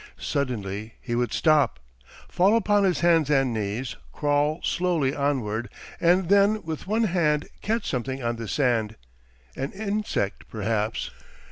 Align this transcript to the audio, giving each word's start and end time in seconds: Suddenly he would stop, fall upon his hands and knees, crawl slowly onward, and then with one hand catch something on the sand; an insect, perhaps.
Suddenly 0.17 0.95
he 0.99 1.13
would 1.13 1.31
stop, 1.31 1.77
fall 2.27 2.57
upon 2.57 2.85
his 2.85 3.01
hands 3.01 3.29
and 3.29 3.53
knees, 3.53 3.97
crawl 4.11 4.59
slowly 4.63 5.15
onward, 5.15 5.69
and 5.99 6.27
then 6.27 6.63
with 6.63 6.87
one 6.87 7.03
hand 7.03 7.47
catch 7.61 7.87
something 7.87 8.23
on 8.23 8.37
the 8.37 8.47
sand; 8.47 8.95
an 9.55 9.71
insect, 9.73 10.45
perhaps. 10.49 11.11